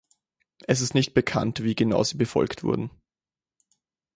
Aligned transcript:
Es 0.65 0.81
ist 0.81 0.95
nicht 0.95 1.13
bekannt, 1.13 1.61
wie 1.61 1.75
genau 1.75 2.01
sie 2.03 2.17
befolgt 2.17 2.63
wurden. 2.63 2.89